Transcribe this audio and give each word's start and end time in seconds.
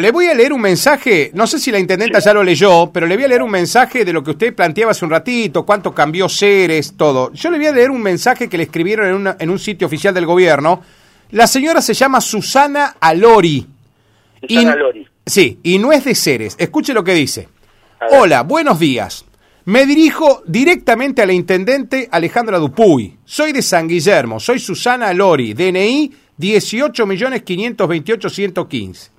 Le 0.00 0.12
voy 0.12 0.26
a 0.28 0.34
leer 0.34 0.52
un 0.52 0.60
mensaje, 0.60 1.32
no 1.34 1.44
sé 1.48 1.58
si 1.58 1.72
la 1.72 1.78
intendenta 1.80 2.20
ya 2.20 2.32
lo 2.32 2.44
leyó, 2.44 2.88
pero 2.92 3.04
le 3.04 3.16
voy 3.16 3.24
a 3.24 3.28
leer 3.28 3.42
un 3.42 3.50
mensaje 3.50 4.04
de 4.04 4.12
lo 4.12 4.22
que 4.22 4.30
usted 4.30 4.54
planteaba 4.54 4.92
hace 4.92 5.04
un 5.04 5.10
ratito, 5.10 5.66
cuánto 5.66 5.92
cambió 5.92 6.28
Ceres, 6.28 6.94
todo. 6.96 7.32
Yo 7.32 7.50
le 7.50 7.56
voy 7.58 7.66
a 7.66 7.72
leer 7.72 7.90
un 7.90 8.00
mensaje 8.00 8.48
que 8.48 8.56
le 8.56 8.62
escribieron 8.62 9.08
en, 9.08 9.14
una- 9.14 9.36
en 9.40 9.50
un 9.50 9.58
sitio 9.58 9.88
oficial 9.88 10.14
del 10.14 10.24
gobierno. 10.24 10.82
La 11.32 11.48
señora 11.48 11.82
se 11.82 11.94
llama 11.94 12.20
Susana 12.20 12.94
Alori. 13.00 13.66
Susana 14.48 14.74
Y- 14.76 14.78
Lori. 14.78 15.04
Sí, 15.26 15.58
y 15.64 15.78
no 15.80 15.90
es 15.90 16.04
de 16.04 16.14
Ceres. 16.14 16.54
Escuche 16.60 16.94
lo 16.94 17.02
que 17.02 17.14
dice. 17.14 17.48
Hola, 18.12 18.44
buenos 18.44 18.78
días. 18.78 19.24
Me 19.64 19.84
dirijo 19.84 20.44
directamente 20.46 21.22
a 21.22 21.26
la 21.26 21.32
intendente 21.32 22.08
Alejandra 22.12 22.58
Dupuy. 22.58 23.16
Soy 23.24 23.50
de 23.50 23.62
San 23.62 23.88
Guillermo, 23.88 24.38
soy 24.38 24.60
Susana 24.60 25.12
Lori, 25.12 25.54
DNI 25.54 26.12
18.528.115. 26.38 29.10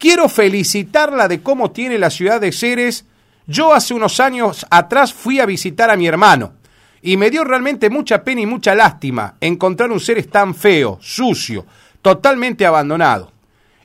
Quiero 0.00 0.30
felicitarla 0.30 1.28
de 1.28 1.42
cómo 1.42 1.72
tiene 1.72 1.98
la 1.98 2.08
ciudad 2.08 2.40
de 2.40 2.52
Ceres. 2.52 3.04
Yo 3.46 3.74
hace 3.74 3.92
unos 3.92 4.18
años 4.18 4.66
atrás 4.70 5.12
fui 5.12 5.40
a 5.40 5.44
visitar 5.44 5.90
a 5.90 5.96
mi 5.96 6.06
hermano 6.06 6.54
y 7.02 7.18
me 7.18 7.28
dio 7.28 7.44
realmente 7.44 7.90
mucha 7.90 8.24
pena 8.24 8.40
y 8.40 8.46
mucha 8.46 8.74
lástima 8.74 9.34
encontrar 9.42 9.92
un 9.92 10.00
Ceres 10.00 10.30
tan 10.30 10.54
feo, 10.54 10.96
sucio, 11.02 11.66
totalmente 12.00 12.64
abandonado. 12.64 13.30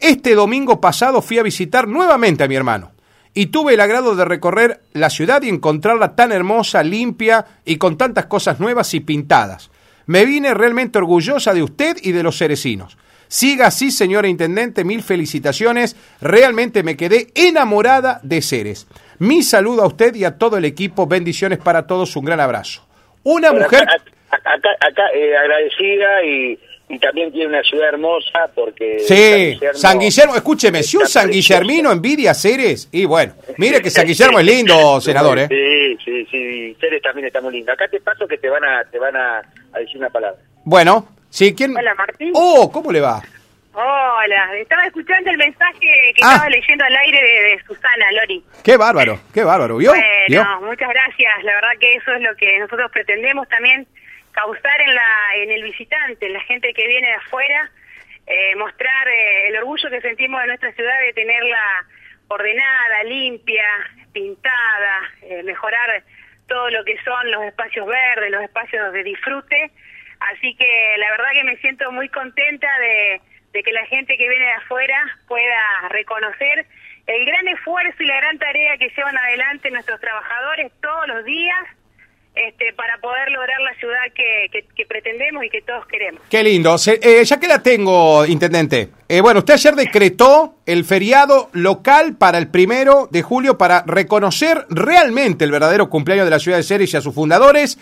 Este 0.00 0.34
domingo 0.34 0.80
pasado 0.80 1.22
fui 1.22 1.38
a 1.38 1.44
visitar 1.44 1.86
nuevamente 1.86 2.42
a 2.42 2.48
mi 2.48 2.56
hermano 2.56 2.90
y 3.32 3.46
tuve 3.46 3.74
el 3.74 3.80
agrado 3.80 4.16
de 4.16 4.24
recorrer 4.24 4.82
la 4.92 5.10
ciudad 5.10 5.42
y 5.42 5.48
encontrarla 5.48 6.16
tan 6.16 6.32
hermosa, 6.32 6.82
limpia 6.82 7.46
y 7.64 7.76
con 7.76 7.96
tantas 7.96 8.26
cosas 8.26 8.58
nuevas 8.58 8.94
y 8.94 8.98
pintadas. 8.98 9.70
Me 10.06 10.24
vine 10.24 10.54
realmente 10.54 10.98
orgullosa 10.98 11.54
de 11.54 11.62
usted 11.62 11.98
y 12.02 12.10
de 12.10 12.24
los 12.24 12.36
cerecinos. 12.36 12.98
Siga 13.30 13.68
así, 13.68 13.92
señora 13.92 14.26
Intendente, 14.26 14.82
mil 14.82 15.04
felicitaciones. 15.04 15.94
Realmente 16.20 16.82
me 16.82 16.96
quedé 16.96 17.28
enamorada 17.36 18.18
de 18.24 18.42
Ceres. 18.42 18.88
Mi 19.20 19.44
saludo 19.44 19.82
a 19.82 19.86
usted 19.86 20.16
y 20.16 20.24
a 20.24 20.36
todo 20.36 20.56
el 20.56 20.64
equipo. 20.64 21.06
Bendiciones 21.06 21.58
para 21.60 21.86
todos. 21.86 22.16
Un 22.16 22.24
gran 22.24 22.40
abrazo. 22.40 22.84
Una 23.22 23.50
Bueno, 23.52 23.66
mujer... 23.66 23.84
Acá, 23.84 23.94
acá, 24.30 24.68
acá, 24.80 25.02
eh, 25.14 25.36
agradecida 25.36 26.24
y, 26.24 26.58
y 26.88 26.98
también 26.98 27.30
tiene 27.30 27.46
una 27.50 27.62
ciudad 27.62 27.90
hermosa 27.90 28.50
porque... 28.52 28.98
Sí, 28.98 29.60
San 29.74 30.00
Guillermo, 30.00 30.34
escúcheme, 30.34 30.82
si 30.82 30.96
un 30.96 31.06
San. 31.06 31.30
Guillermino 31.30 31.92
envidia 31.92 32.32
a 32.32 32.34
Ceres, 32.34 32.88
y 32.90 33.04
bueno, 33.04 33.34
mire 33.58 33.80
que 33.80 33.90
San 33.90 34.06
Guillermo 34.08 34.40
es 34.40 34.46
lindo, 34.46 35.00
senador, 35.02 35.38
¿eh? 35.38 35.46
Sí, 35.48 35.96
sí, 36.04 36.26
sí, 36.32 36.76
Ceres 36.80 37.00
también 37.00 37.28
está 37.28 37.40
muy 37.40 37.52
lindo. 37.52 37.70
Acá 37.72 37.86
te 37.88 38.00
paso 38.00 38.26
que 38.26 38.38
te 38.38 38.48
van 38.48 38.64
a, 38.64 38.82
te 38.90 38.98
van 38.98 39.14
a, 39.14 39.38
a 39.72 39.78
decir 39.78 39.98
una 39.98 40.10
palabra. 40.10 40.40
Bueno, 40.64 41.06
sí, 41.30 41.54
¿quién? 41.54 41.76
Hola, 41.76 41.94
Martín. 41.94 42.32
Oh, 42.34 42.70
¿cómo 42.70 42.92
le 42.92 43.00
va? 43.00 43.22
Hola, 43.72 44.50
estaba 44.58 44.84
escuchando 44.86 45.30
el 45.30 45.38
mensaje 45.38 45.78
que 45.80 46.20
Ah. 46.22 46.32
estaba 46.34 46.50
leyendo 46.50 46.84
al 46.84 46.96
aire 46.96 47.22
de, 47.22 47.50
de 47.50 47.62
Susana, 47.64 48.12
Lori. 48.20 48.44
Qué 48.64 48.76
bárbaro, 48.76 49.20
qué 49.32 49.44
bárbaro, 49.44 49.76
¿vio? 49.76 49.90
Bueno, 49.92 50.04
¿Vio? 50.28 50.44
muchas 50.62 50.88
gracias. 50.88 51.44
La 51.44 51.54
verdad 51.54 51.70
que 51.80 51.94
eso 51.94 52.12
es 52.12 52.20
lo 52.22 52.34
que 52.36 52.58
nosotros 52.58 52.90
pretendemos 52.90 53.48
también 53.48 53.86
causar 54.32 54.80
en 54.80 54.94
la 54.94 55.06
en 55.36 55.50
el 55.52 55.62
visitante, 55.62 56.26
en 56.26 56.32
la 56.32 56.40
gente 56.40 56.72
que 56.74 56.86
viene 56.86 57.06
de 57.08 57.14
afuera, 57.14 57.70
eh, 58.26 58.56
mostrar 58.56 59.08
eh, 59.08 59.48
el 59.48 59.56
orgullo 59.58 59.88
que 59.88 60.00
sentimos 60.00 60.40
de 60.42 60.48
nuestra 60.48 60.72
ciudad 60.72 61.00
de 61.00 61.12
tenerla 61.12 61.86
ordenada, 62.28 63.02
limpia, 63.04 63.64
pintada, 64.12 65.00
eh, 65.22 65.42
mejorar 65.44 66.02
todo 66.48 66.70
lo 66.70 66.84
que 66.84 66.96
son 67.04 67.30
los 67.30 67.42
espacios 67.44 67.86
verdes, 67.86 68.30
los 68.32 68.42
espacios 68.42 68.92
de 68.92 69.04
disfrute. 69.04 69.70
Así 70.20 70.54
que 70.54 70.66
la 70.98 71.10
verdad 71.12 71.30
que 71.32 71.44
me 71.44 71.56
siento 71.58 71.90
muy 71.92 72.08
contenta 72.08 72.68
de, 72.78 73.62
que 73.62 73.72
la 73.72 73.86
gente 73.86 74.16
que 74.16 74.28
viene 74.28 74.44
de 74.44 74.52
afuera 74.52 74.96
pueda 75.26 75.88
reconocer 75.88 76.66
el 77.06 77.24
gran 77.26 77.48
esfuerzo 77.48 78.02
y 78.02 78.06
la 78.06 78.16
gran 78.16 78.38
tarea 78.38 78.76
que 78.78 78.88
llevan 78.96 79.16
adelante 79.16 79.70
nuestros 79.70 80.00
trabajadores 80.00 80.70
todos 80.80 81.08
los 81.08 81.24
días 81.24 81.58
este, 82.36 82.72
para 82.74 82.98
poder 82.98 83.28
lograr 83.32 83.58
la 83.60 83.74
ciudad 83.74 83.98
que, 84.14 84.46
que- 84.52 84.64
que 84.76 84.86
pretendemos 84.86 85.42
y 85.44 85.50
que 85.50 85.62
todos 85.62 85.84
queremos. 85.88 86.22
Qué 86.30 86.44
lindo. 86.44 86.78
Se- 86.78 87.00
eh, 87.02 87.24
ya 87.24 87.40
que 87.40 87.48
la 87.48 87.60
tengo, 87.60 88.24
intendente. 88.24 88.90
eh, 89.08 89.20
bueno, 89.20 89.40
usted 89.40 89.54
ayer 89.54 89.74
decretó 89.74 90.54
el 90.64 90.84
feriado 90.84 91.50
local 91.54 92.14
para 92.16 92.38
el 92.38 92.48
primero 92.48 93.08
de 93.10 93.22
julio 93.22 93.58
para 93.58 93.82
reconocer 93.84 94.64
realmente 94.70 95.44
el 95.44 95.50
verdadero 95.50 95.90
cumpleaños 95.90 96.26
de 96.26 96.30
la 96.30 96.38
ciudad 96.38 96.58
de 96.58 96.62
Ceres 96.62 96.94
y 96.94 96.96
a 96.96 97.00
sus 97.00 97.14
fundadores, 97.14 97.78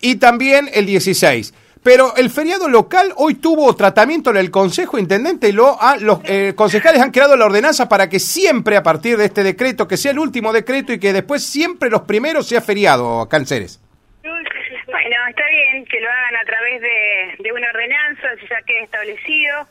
y 0.00 0.16
también 0.18 0.70
el 0.72 0.86
16. 0.86 1.52
Pero 1.82 2.14
el 2.16 2.30
feriado 2.30 2.68
local 2.68 3.12
hoy 3.16 3.34
tuvo 3.34 3.74
tratamiento 3.74 4.30
en 4.30 4.36
el 4.36 4.52
Consejo 4.52 4.98
Intendente 4.98 5.48
y 5.48 5.52
lo, 5.52 5.82
ha- 5.82 5.96
los 5.96 6.20
eh, 6.24 6.52
concejales 6.54 7.00
han 7.02 7.10
creado 7.10 7.36
la 7.36 7.46
ordenanza 7.46 7.88
para 7.88 8.08
que 8.08 8.20
siempre 8.20 8.76
a 8.76 8.84
partir 8.84 9.16
de 9.16 9.24
este 9.24 9.42
decreto, 9.42 9.88
que 9.88 9.96
sea 9.96 10.12
el 10.12 10.20
último 10.20 10.52
decreto 10.52 10.92
y 10.92 11.00
que 11.00 11.12
después 11.12 11.44
siempre 11.44 11.90
los 11.90 12.02
primeros 12.02 12.46
sea 12.46 12.60
feriado 12.60 13.20
acá 13.22 13.36
en 13.38 13.46
Ceres. 13.46 13.80
Bueno, 14.22 15.16
está 15.28 15.42
bien 15.50 15.84
que 15.86 16.00
lo 16.00 16.08
hagan 16.08 16.36
a 16.36 16.44
través 16.44 16.80
de, 16.82 17.42
de 17.42 17.52
una 17.52 17.68
ordenanza, 17.70 18.28
si 18.40 18.46
ya 18.46 18.62
queda 18.64 18.84
establecido. 18.84 19.66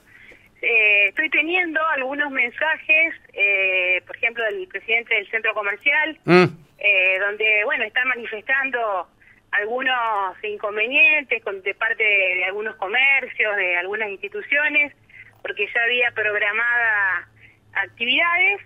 Eh, 0.62 1.08
estoy 1.10 1.30
teniendo 1.30 1.80
algunos 1.96 2.30
mensajes, 2.32 3.14
eh, 3.34 4.02
por 4.06 4.16
ejemplo, 4.18 4.44
del 4.46 4.68
presidente 4.68 5.16
del 5.16 5.30
centro 5.30 5.54
comercial, 5.54 6.20
Mm. 6.26 6.44
eh, 6.80 7.20
donde, 7.20 7.64
bueno, 7.66 7.84
está 7.86 8.04
manifestando 8.06 9.08
algunos 9.52 10.44
inconvenientes 10.44 11.44
con, 11.44 11.62
de 11.62 11.74
parte 11.76 12.04
de, 12.04 12.46
algunos 12.46 12.76
comercios, 12.76 13.56
de 13.58 13.78
algunas 13.78 14.10
instituciones, 14.10 14.94
porque 15.42 15.68
ya 15.74 15.84
había 15.84 16.12
programada 16.12 17.28
actividades, 17.74 18.62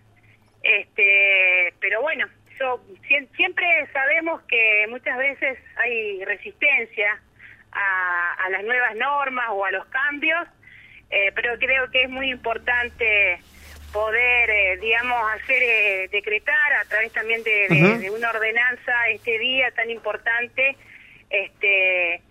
este, 0.63 1.73
pero 1.79 2.01
bueno, 2.01 2.27
yo 2.59 2.81
siem- 3.07 3.27
siempre 3.35 3.65
sabemos 3.93 4.41
que 4.43 4.85
muchas 4.89 5.17
veces 5.17 5.57
hay 5.77 6.23
resistencia 6.25 7.19
a, 7.71 8.33
a 8.45 8.49
las 8.49 8.63
nuevas 8.63 8.95
normas 8.95 9.45
o 9.49 9.65
a 9.65 9.71
los 9.71 9.85
cambios, 9.87 10.47
eh, 11.09 11.31
pero 11.35 11.57
creo 11.59 11.89
que 11.91 12.03
es 12.03 12.09
muy 12.09 12.29
importante 12.31 13.43
poder, 13.95 14.49
eh, 14.49 14.77
digamos, 14.81 15.17
hacer 15.33 15.63
eh, 15.63 16.09
decretar 16.11 16.73
a 16.81 16.83
través 16.89 17.13
también 17.13 17.41
de, 17.43 17.67
de- 17.69 17.83
Ujú. 17.83 17.99
de 18.01 18.11
una 18.11 18.29
ordenanza 18.29 18.91
este 19.09 19.39
día 19.39 19.71
tan 19.71 19.89
importante 19.89 20.75
este 21.29 22.21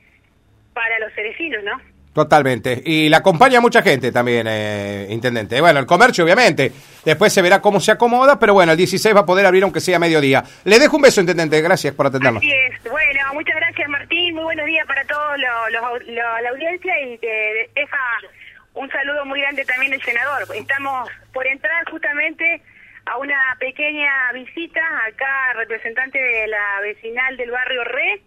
para 0.75 0.99
los 0.99 1.13
cerecinos, 1.15 1.65
¿no? 1.65 1.81
Totalmente. 2.13 2.81
Y 2.85 3.09
la 3.09 3.17
acompaña 3.19 3.61
mucha 3.61 3.83
gente 3.83 4.13
también, 4.13 4.47
eh, 4.49 5.07
intendente. 5.11 5.61
Bueno, 5.61 5.81
el 5.81 5.87
comercio, 5.87 6.23
obviamente. 6.25 6.71
Después 7.05 7.33
se 7.33 7.43
verá 7.43 7.61
cómo 7.61 7.81
se 7.81 7.91
acomoda, 7.93 8.39
pero 8.39 8.55
bueno, 8.55 8.71
el 8.73 8.79
16 8.79 9.17
va 9.17 9.21
a 9.21 9.27
poder 9.27 9.47
abrir 9.47 9.63
aunque 9.65 9.81
sea 9.81 9.97
a 9.97 9.99
mediodía. 9.99 10.45
Le 10.65 10.79
dejo 10.79 10.97
un 10.97 11.03
beso, 11.03 11.21
intendente. 11.21 11.61
Gracias 11.61 11.93
por 11.95 12.07
atendernos. 12.07 12.41
Así 12.43 12.53
es. 12.53 12.83
Bueno, 12.91 13.21
muchas 13.33 13.57
gracias 13.57 13.89
Martín. 13.89 14.35
Muy 14.35 14.45
buenos 14.45 14.67
días 14.67 14.87
para 14.87 15.05
todos 15.07 15.37
los, 15.39 15.73
los- 15.73 16.07
lo- 16.09 16.41
la 16.43 16.51
audiencia 16.51 17.01
y 17.03 17.19
te 17.19 17.71
deja 17.75 17.99
muy 19.25 19.41
grande 19.41 19.65
también 19.65 19.93
el 19.93 20.03
senador. 20.03 20.45
Estamos 20.55 21.09
por 21.33 21.47
entrar 21.47 21.89
justamente 21.91 22.63
a 23.07 23.19
una 23.19 23.39
pequeña 23.59 24.33
visita 24.33 24.81
acá, 25.07 25.53
representante 25.55 26.19
de 26.19 26.47
la 26.47 26.81
vecinal 26.81 27.37
del 27.37 27.51
barrio 27.51 27.85
Re, 27.85 28.21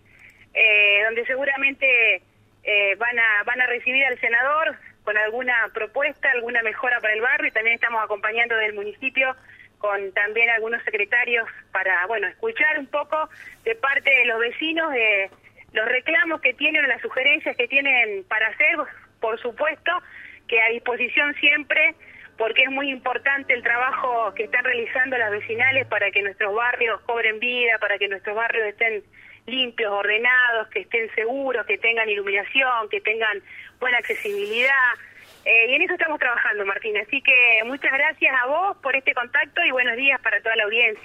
eh, 0.54 1.04
donde 1.06 1.26
seguramente 1.26 2.22
eh, 2.64 2.96
van 2.96 3.18
a 3.18 3.44
van 3.46 3.62
a 3.62 3.68
recibir 3.68 4.06
al 4.06 4.20
senador 4.20 4.78
con 5.04 5.18
alguna 5.18 5.70
propuesta, 5.74 6.30
alguna 6.32 6.62
mejora 6.64 7.00
para 7.00 7.14
el 7.14 7.22
barrio 7.22 7.48
y 7.48 7.52
también 7.52 7.76
estamos 7.76 8.04
acompañando 8.04 8.56
del 8.58 8.74
municipio 8.74 9.36
con 9.78 10.12
también 10.14 10.50
algunos 10.50 10.84
secretarios 10.84 11.48
para, 11.72 12.06
bueno, 12.08 12.28
escuchar 12.28 12.80
un 12.80 12.88
poco 12.88 13.30
de 13.64 13.76
parte 13.76 14.10
de 14.10 14.26
los 14.26 14.40
vecinos 14.40 14.92
de 14.92 15.30
los 15.74 15.86
reclamos 15.86 16.42
que 16.42 16.54
tienen 16.54 16.88
las 16.88 17.02
sugerencias 17.02 17.56
que 17.56 17.68
tienen 17.68 18.24
para 18.26 18.48
hacer, 18.48 18.76
por 19.20 19.40
supuesto, 19.40 19.92
que 20.48 20.62
a 20.62 20.70
disposición 20.70 21.34
siempre, 21.36 21.96
porque 22.38 22.64
es 22.64 22.70
muy 22.70 22.90
importante 22.90 23.54
el 23.54 23.64
trabajo 23.64 24.34
que 24.36 24.44
están 24.44 24.64
realizando 24.64 25.18
las 25.18 25.32
vecinales 25.32 25.88
para 25.88 26.12
que 26.12 26.22
nuestros 26.22 26.54
barrios 26.54 27.02
cobren 27.02 27.40
vida, 27.40 27.78
para 27.80 27.98
que 27.98 28.08
nuestros 28.08 28.36
barrios 28.36 28.68
estén 28.68 29.04
limpios, 29.48 29.92
ordenados, 29.92 30.68
que 30.70 30.82
estén 30.82 31.10
seguros, 31.16 31.66
que 31.66 31.78
tengan 31.78 32.10
iluminación, 32.10 32.90
que 32.90 33.02
tengan 33.02 33.42
buena 33.80 33.98
accesibilidad. 33.98 34.94
Eh, 35.46 35.68
y 35.70 35.76
en 35.76 35.82
eso 35.82 35.94
estamos 35.94 36.20
trabajando, 36.20 36.66
Martín. 36.66 36.98
Así 36.98 37.22
que 37.22 37.62
muchas 37.66 37.92
gracias 37.92 38.36
a 38.42 38.48
vos 38.48 38.78
por 38.84 38.96
este 38.96 39.14
contacto 39.14 39.64
y 39.64 39.72
buenos 39.72 39.96
días 39.96 40.20
para 40.22 40.42
toda 40.42 40.56
la 40.58 40.66
audiencia. 40.66 41.02